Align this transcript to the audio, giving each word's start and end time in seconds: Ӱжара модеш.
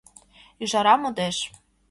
Ӱжара 0.63 0.93
модеш. 1.01 1.37